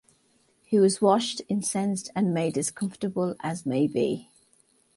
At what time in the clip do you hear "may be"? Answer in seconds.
3.67-4.31